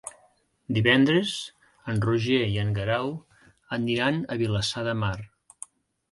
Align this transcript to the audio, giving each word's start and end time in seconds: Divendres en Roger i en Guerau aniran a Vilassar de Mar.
Divendres 0.75 1.33
en 1.91 1.99
Roger 2.05 2.39
i 2.53 2.57
en 2.61 2.71
Guerau 2.77 3.11
aniran 3.77 4.17
a 4.21 4.39
Vilassar 4.43 4.85
de 4.89 4.97
Mar. 5.03 5.13